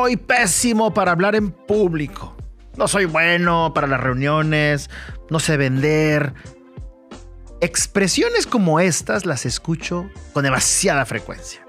[0.00, 2.34] Soy pésimo para hablar en público.
[2.78, 4.88] No soy bueno para las reuniones.
[5.28, 6.32] No sé vender.
[7.60, 11.66] Expresiones como estas las escucho con demasiada frecuencia.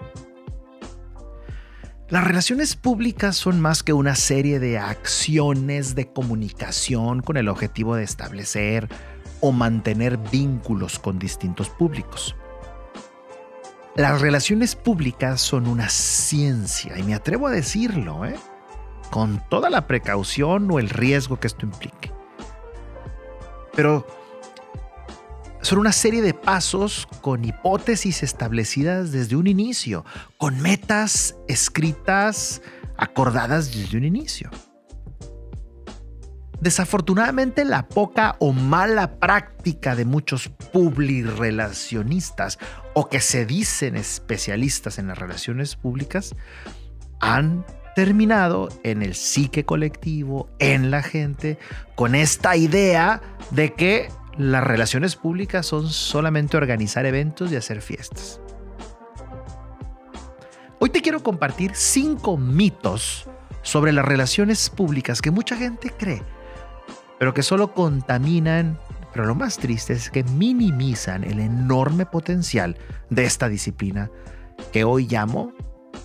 [2.07, 7.97] Las relaciones públicas son más que una serie de acciones de comunicación con el objetivo
[7.97, 8.87] de establecer
[9.41, 12.33] o mantener vínculos con distintos públicos.
[13.95, 18.35] Las relaciones públicas son una ciencia, y me atrevo a decirlo, ¿eh?
[19.09, 22.11] con toda la precaución o el riesgo que esto implique.
[23.75, 24.07] Pero
[25.61, 30.05] son una serie de pasos con hipótesis establecidas desde un inicio,
[30.37, 32.61] con metas escritas,
[32.97, 34.49] acordadas desde un inicio.
[36.61, 42.59] Desafortunadamente, la poca o mala práctica de muchos publirelacionistas
[42.93, 46.35] o que se dicen especialistas en las relaciones públicas
[47.19, 47.65] han
[47.95, 51.57] terminado en el psique colectivo, en la gente,
[51.95, 58.39] con esta idea de que las relaciones públicas son solamente organizar eventos y hacer fiestas.
[60.79, 63.27] Hoy te quiero compartir cinco mitos
[63.63, 66.23] sobre las relaciones públicas que mucha gente cree,
[67.21, 68.79] pero que solo contaminan,
[69.13, 72.79] pero lo más triste es que minimizan el enorme potencial
[73.11, 74.09] de esta disciplina
[74.73, 75.53] que hoy llamo,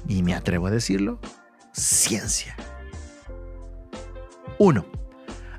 [0.06, 1.18] y me atrevo a decirlo,
[1.72, 2.54] ciencia.
[4.58, 4.84] 1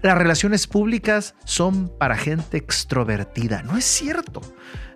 [0.03, 3.63] las relaciones públicas son para gente extrovertida.
[3.63, 4.41] No es cierto.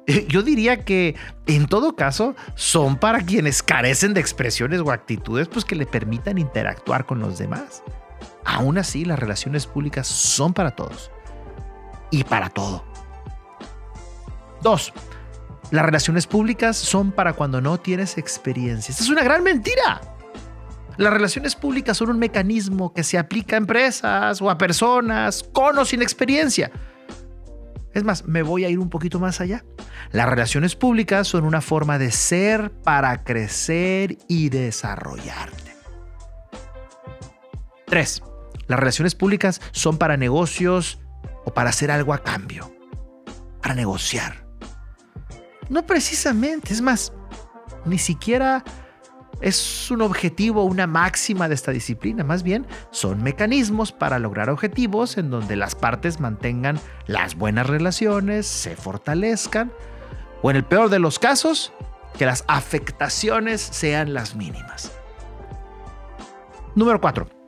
[0.05, 1.15] Eh, yo diría que
[1.47, 6.37] en todo caso son para quienes carecen de expresiones o actitudes pues que le permitan
[6.37, 7.81] interactuar con los demás.
[8.45, 11.11] Aún así, las relaciones públicas son para todos
[12.09, 12.83] y para todo.
[14.61, 14.93] Dos,
[15.71, 18.91] las relaciones públicas son para cuando no tienes experiencia.
[18.91, 20.01] Esta es una gran mentira.
[20.97, 25.77] Las relaciones públicas son un mecanismo que se aplica a empresas o a personas con
[25.79, 26.71] o sin experiencia.
[27.93, 29.63] Es más, me voy a ir un poquito más allá.
[30.11, 35.71] Las relaciones públicas son una forma de ser para crecer y desarrollarte.
[37.85, 38.23] 3.
[38.71, 41.01] Las relaciones públicas son para negocios
[41.43, 42.73] o para hacer algo a cambio,
[43.61, 44.47] para negociar.
[45.67, 47.11] No precisamente, es más,
[47.83, 48.63] ni siquiera
[49.41, 55.17] es un objetivo, una máxima de esta disciplina, más bien son mecanismos para lograr objetivos
[55.17, 59.73] en donde las partes mantengan las buenas relaciones, se fortalezcan,
[60.41, 61.73] o en el peor de los casos,
[62.17, 64.93] que las afectaciones sean las mínimas.
[66.73, 67.40] Número 4.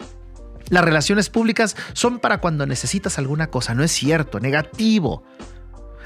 [0.69, 5.23] Las relaciones públicas son para cuando necesitas alguna cosa, no es cierto, negativo.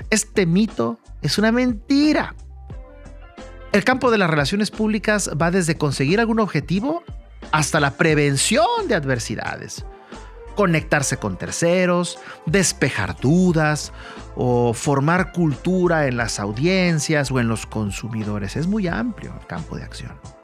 [0.10, 2.36] Este mito es una mentira.
[3.72, 7.04] El campo de las relaciones públicas va desde conseguir algún objetivo
[7.52, 9.86] hasta la prevención de adversidades.
[10.56, 12.18] Conectarse con terceros,
[12.48, 13.92] despejar dudas
[14.36, 18.56] o formar cultura en las audiencias o en los consumidores.
[18.56, 20.37] Es muy amplio el campo de acción.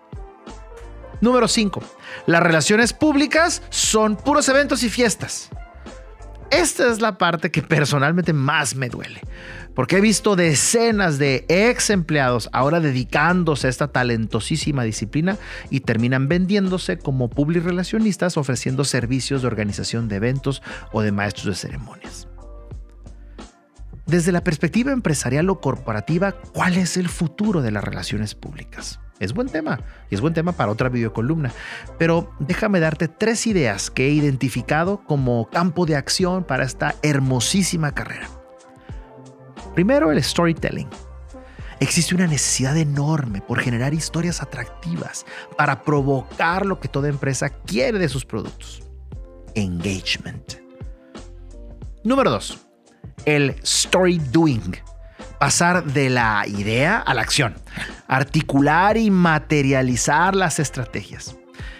[1.22, 1.81] Número 5.
[2.28, 5.50] Las relaciones públicas son puros eventos y fiestas.
[6.51, 9.22] Esta es la parte que personalmente más me duele
[9.73, 15.38] porque he visto decenas de ex empleados ahora dedicándose a esta talentosísima disciplina
[15.69, 21.56] y terminan vendiéndose como relacionistas ofreciendo servicios de organización de eventos o de maestros de
[21.56, 22.28] ceremonias.
[24.06, 29.00] Desde la perspectiva empresarial o corporativa, ¿cuál es el futuro de las relaciones públicas?
[29.19, 29.79] Es buen tema
[30.09, 31.51] y es buen tema para otra videocolumna,
[31.97, 37.94] pero déjame darte tres ideas que he identificado como campo de acción para esta hermosísima
[37.94, 38.28] carrera.
[39.75, 40.90] Primero, el storytelling.
[41.79, 45.25] Existe una necesidad enorme por generar historias atractivas
[45.57, 48.84] para provocar lo que toda empresa quiere de sus productos.
[49.56, 50.53] Engagement.
[52.03, 52.57] Número 2.
[53.25, 54.75] El story doing.
[55.43, 57.55] Pasar de la idea a la acción.
[58.07, 61.35] Articular y materializar las estrategias.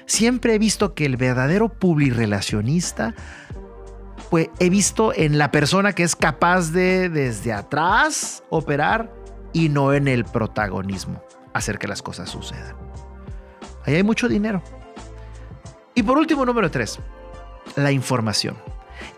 [0.06, 3.15] Siempre he visto que el verdadero publirelacionista
[4.30, 9.10] pues he visto en la persona que es capaz de desde atrás operar
[9.54, 11.24] y no en el protagonismo,
[11.54, 12.75] hacer que las cosas sucedan.
[13.86, 14.62] Ahí hay mucho dinero.
[15.95, 17.00] Y por último, número tres,
[17.77, 18.57] la información.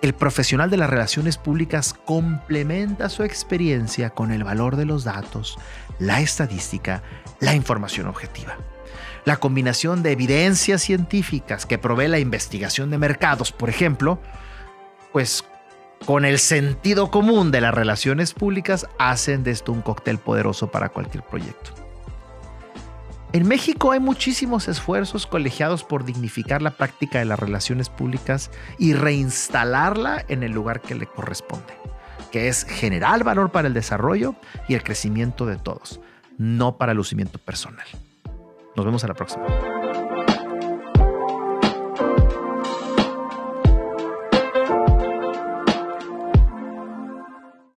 [0.01, 5.57] El profesional de las relaciones públicas complementa su experiencia con el valor de los datos,
[6.00, 7.04] la estadística,
[7.39, 8.57] la información objetiva.
[9.25, 14.19] La combinación de evidencias científicas que provee la investigación de mercados, por ejemplo,
[15.12, 15.44] pues
[16.06, 20.89] con el sentido común de las relaciones públicas hacen de esto un cóctel poderoso para
[20.89, 21.85] cualquier proyecto.
[23.36, 28.50] En México hay muchísimos esfuerzos colegiados por dignificar la práctica de las relaciones públicas
[28.80, 31.74] y reinstalarla en el lugar que le corresponde,
[32.32, 34.36] que es generar valor para el desarrollo
[34.70, 36.00] y el crecimiento de todos,
[36.38, 37.86] no para el lucimiento personal.
[38.74, 39.46] Nos vemos a la próxima.